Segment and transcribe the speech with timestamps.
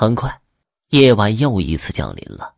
[0.00, 0.40] 很快，
[0.92, 2.54] 夜晚又一次降临了。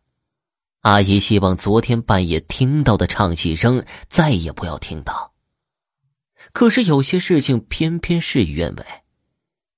[0.79, 5.33] 阿姨希望昨天半夜听到的唱戏声再也不要听到。
[6.53, 8.85] 可是有些事情偏偏事与愿违，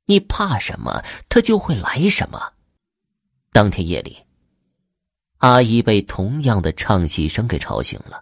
[0.06, 2.54] 你怕什么，它就会来什么。
[3.52, 4.16] 当天夜里，
[5.38, 8.22] 阿姨被同样的唱戏声给吵醒了。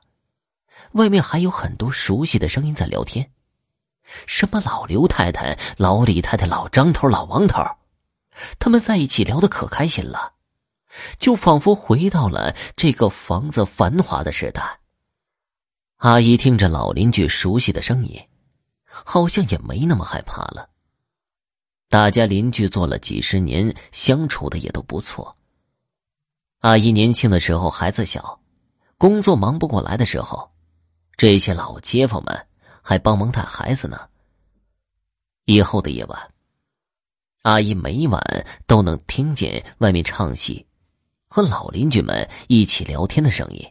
[0.93, 3.29] 外面还有很多熟悉的声音在聊天，
[4.25, 7.61] 什么老刘太太、老李太太、老张头、老王头，
[8.59, 10.33] 他们在一起聊得可开心了，
[11.17, 14.79] 就仿佛回到了这个房子繁华的时代。
[15.97, 18.21] 阿姨听着老邻居熟悉的声音，
[18.85, 20.69] 好像也没那么害怕了。
[21.89, 25.37] 大家邻居做了几十年，相处的也都不错。
[26.59, 28.39] 阿姨年轻的时候孩子小，
[28.97, 30.51] 工作忙不过来的时候。
[31.15, 32.47] 这些老街坊们
[32.81, 34.09] 还帮忙带孩子呢。
[35.45, 36.32] 以后的夜晚，
[37.43, 38.21] 阿姨每晚
[38.65, 40.65] 都能听见外面唱戏，
[41.27, 43.69] 和老邻居们一起聊天的声音。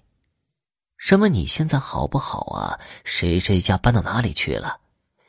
[0.98, 1.26] 什么？
[1.28, 2.78] 你现在好不好啊？
[3.02, 4.78] 谁谁家搬到哪里去了？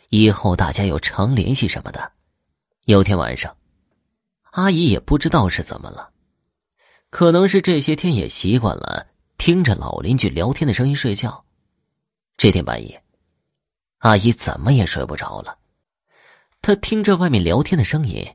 [0.10, 2.12] 以后大家有常联系什么的。
[2.86, 3.56] 有天晚上，
[4.52, 6.12] 阿姨也不知道是怎么了，
[7.10, 9.08] 可能是这些天也习惯了
[9.38, 11.46] 听着老邻居聊天的声音睡觉。
[12.36, 13.02] 这天半夜，
[14.00, 15.58] 阿姨怎么也睡不着了。
[16.64, 18.26] 他听着外面聊天的声音，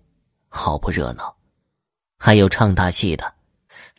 [0.51, 1.35] 好不热闹，
[2.19, 3.35] 还有唱大戏的，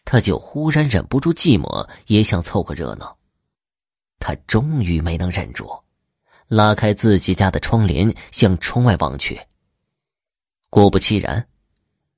[0.06, 3.18] 他就忽然忍不住寂寞，也想凑个热闹。
[4.20, 5.68] 他终于没能忍住，
[6.48, 9.42] 拉开自己家的窗帘，向窗外望去。
[10.70, 11.50] 果不其然，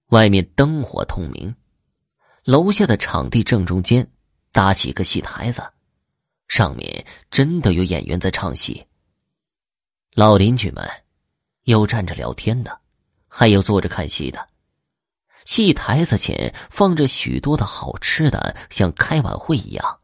[0.07, 1.55] 外面灯火通明，
[2.43, 4.05] 楼下的场地正中间
[4.51, 5.63] 搭起一个戏台子。
[6.49, 8.85] 上面真的有演员在唱戏。
[10.13, 10.85] 老邻居们
[11.63, 12.79] 有站着聊天的，
[13.27, 14.47] 还有坐着看戏的。
[15.45, 19.99] 戏台子前放着许多的好吃的，像开晚会一样。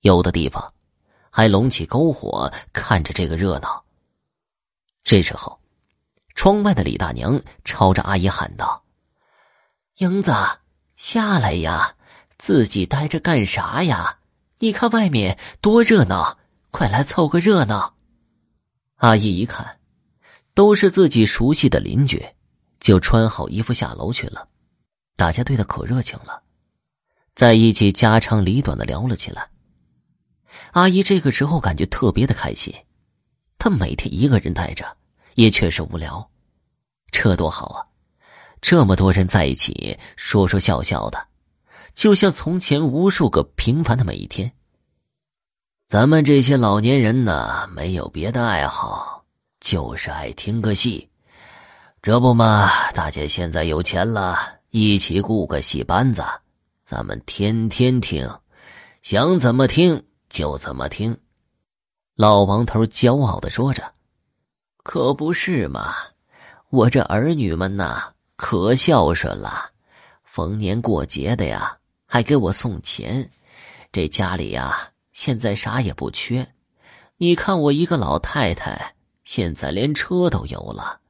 [0.00, 0.72] 有的地方
[1.30, 3.84] 还隆起篝火，看着这个热闹。
[5.02, 5.58] 这时候，
[6.34, 8.84] 窗外的李大娘朝着阿姨喊道
[9.98, 10.32] ：“英子，
[10.96, 11.96] 下来呀，
[12.38, 14.18] 自己待着干啥呀？”
[14.60, 16.38] 你看外面多热闹，
[16.70, 17.96] 快来凑个热闹！
[18.96, 19.78] 阿姨一看，
[20.54, 22.24] 都是自己熟悉的邻居，
[22.80, 24.48] 就穿好衣服下楼去了。
[25.16, 26.42] 大家对他可热情了，
[27.34, 29.50] 在一起家长里短的聊了起来。
[30.72, 32.72] 阿姨这个时候感觉特别的开心，
[33.58, 34.96] 她每天一个人待着，
[35.34, 36.30] 也确实无聊，
[37.10, 37.86] 这多好啊！
[38.60, 41.28] 这么多人在一起说说笑笑的。
[41.94, 44.52] 就像从前无数个平凡的每一天。
[45.86, 49.13] 咱们这些老年人呢，没有别的爱好，
[49.64, 51.08] 就是爱听个戏。
[52.02, 54.38] 这不嘛，大家现在有钱了，
[54.68, 56.22] 一起雇个戏班子，
[56.84, 58.28] 咱们天天听，
[59.00, 61.18] 想怎么听就怎么听。
[62.14, 63.90] 老王头骄傲的说着
[64.84, 65.94] ：“可不是嘛，
[66.68, 69.70] 我这儿女们呐，可孝顺了，
[70.24, 73.28] 逢年过节的呀。”还给我送钱，
[73.90, 76.46] 这家里呀，现在啥也不缺。
[77.16, 78.93] 你看我一个老太太，
[79.24, 81.00] 现在连车都有了。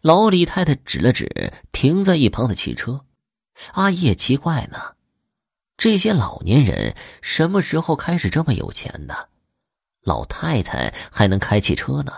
[0.00, 3.04] 老李太太指了指停在一旁的汽车，
[3.74, 4.94] 阿姨也奇怪呢，
[5.76, 9.28] 这些老年人什么时候开始这么有钱的？
[10.02, 12.12] 老太太还能开汽车呢？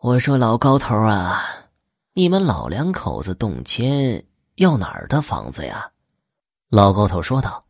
[0.00, 1.68] 我说老高头啊，
[2.14, 4.24] 你们老两口子动迁
[4.56, 5.92] 要哪儿的房子呀？
[6.70, 7.66] 老高头说道：“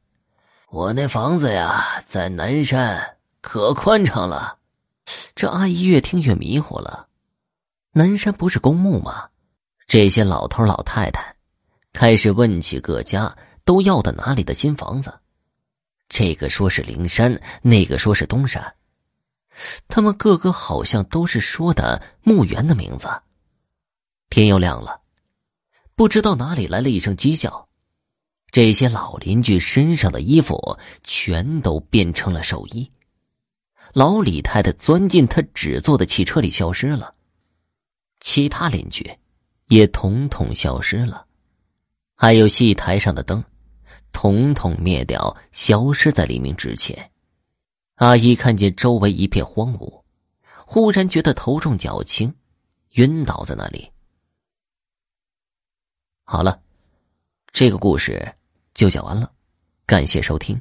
[0.70, 4.58] 我那房子呀，在南山，可宽敞了。”
[5.34, 7.08] 这阿姨越听越迷糊了。
[7.92, 9.28] 南山不是公墓吗？
[9.86, 11.36] 这些老头老太太
[11.92, 15.20] 开始问起各家都要的哪里的新房子。
[16.08, 18.74] 这个说是灵山，那个说是东山，
[19.88, 23.08] 他们个个好像都是说的墓园的名字。
[24.30, 25.00] 天又亮了，
[25.94, 27.68] 不知道哪里来了一声鸡叫。
[28.50, 32.90] 这些老邻居身上的衣服全都变成了寿衣，
[33.94, 37.14] 老李太太钻进他纸做的汽车里消失了，
[38.18, 39.08] 其他邻居
[39.68, 41.24] 也统统消失了，
[42.16, 43.42] 还有戏台上的灯，
[44.12, 47.08] 统统灭掉，消失在黎明之前。
[47.94, 50.02] 阿姨看见周围一片荒芜，
[50.66, 52.34] 忽然觉得头重脚轻，
[52.94, 53.88] 晕倒在那里。
[56.24, 56.60] 好了，
[57.52, 58.34] 这个故事。
[58.74, 59.32] 就讲完了，
[59.86, 60.60] 感谢收听。